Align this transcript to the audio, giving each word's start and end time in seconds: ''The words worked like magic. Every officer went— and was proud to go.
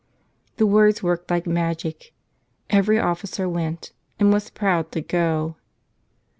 ''The 0.57 0.65
words 0.65 1.03
worked 1.03 1.29
like 1.29 1.45
magic. 1.45 2.11
Every 2.71 2.97
officer 2.97 3.47
went— 3.47 3.91
and 4.19 4.33
was 4.33 4.49
proud 4.49 4.91
to 4.93 5.01
go. 5.01 5.57